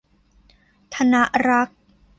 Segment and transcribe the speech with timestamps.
[0.93, 1.15] ธน
[1.47, 1.79] รักษ์